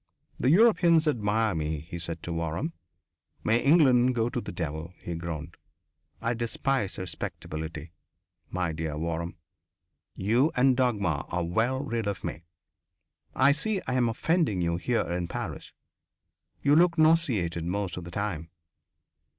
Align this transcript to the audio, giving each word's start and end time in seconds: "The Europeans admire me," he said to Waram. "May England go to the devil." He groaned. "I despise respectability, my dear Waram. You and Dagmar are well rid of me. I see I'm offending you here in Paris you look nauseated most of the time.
"The 0.39 0.49
Europeans 0.49 1.07
admire 1.07 1.53
me," 1.53 1.81
he 1.81 1.99
said 1.99 2.23
to 2.23 2.31
Waram. 2.33 2.71
"May 3.43 3.61
England 3.63 4.15
go 4.15 4.29
to 4.29 4.41
the 4.41 4.51
devil." 4.51 4.95
He 4.99 5.13
groaned. 5.13 5.57
"I 6.19 6.33
despise 6.33 6.97
respectability, 6.97 7.91
my 8.49 8.71
dear 8.71 8.95
Waram. 8.97 9.35
You 10.15 10.51
and 10.55 10.75
Dagmar 10.75 11.27
are 11.29 11.43
well 11.43 11.83
rid 11.83 12.07
of 12.07 12.23
me. 12.23 12.45
I 13.35 13.51
see 13.51 13.79
I'm 13.85 14.09
offending 14.09 14.59
you 14.59 14.77
here 14.77 15.01
in 15.01 15.27
Paris 15.27 15.71
you 16.63 16.75
look 16.75 16.97
nauseated 16.97 17.63
most 17.65 17.95
of 17.95 18.03
the 18.03 18.09
time. 18.09 18.49